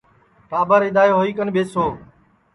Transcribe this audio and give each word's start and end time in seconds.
ٹاٻر 0.49 0.81
اِدؔائے 0.87 1.11
ہوئی 1.17 1.31
کن 1.37 1.47
ٻیسو 1.55 1.85